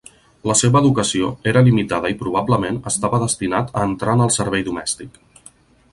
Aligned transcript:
La 0.51 0.53
seva 0.61 0.79
educació 0.83 1.27
era 1.51 1.63
limitada 1.67 2.11
i 2.15 2.17
probablement 2.23 2.81
estava 2.93 3.19
destinat 3.27 3.73
a 3.83 3.87
entrar 3.91 4.19
en 4.19 4.25
el 4.29 4.37
servei 4.41 4.69
domèstic. 4.71 5.21